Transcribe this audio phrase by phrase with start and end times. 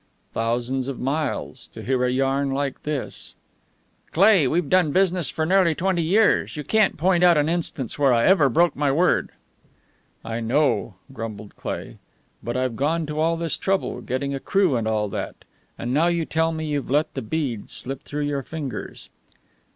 [0.33, 3.35] "Thousands of miles to hear a yarn like this!"
[4.11, 6.55] "Cleigh, we've done business for nearly twenty years.
[6.57, 9.29] You can't point out an instance where I ever broke my word."
[10.25, 11.99] "I know," grumbled Cleigh.
[12.41, 15.45] "But I've gone to all this trouble, getting a crew and all that.
[15.77, 19.11] And now you tell me you've let the beads slip through your fingers!"